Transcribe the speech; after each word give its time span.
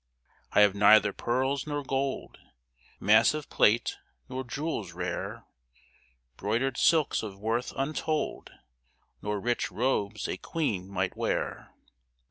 I 0.53 0.61
have 0.61 0.73
neither 0.73 1.13
pearls 1.13 1.67
nor 1.67 1.83
gold. 1.83 2.39
Massive 2.99 3.47
plate, 3.51 3.97
nor 4.27 4.43
jewels 4.43 4.93
rare; 4.93 5.45
Broidered 6.37 6.75
silks 6.75 7.21
of 7.21 7.37
worth 7.37 7.71
untold, 7.75 8.51
Nor 9.21 9.39
rich 9.39 9.71
robes 9.71 10.27
a 10.27 10.37
queen 10.37 10.89
might 10.89 11.15
wear. 11.15 11.75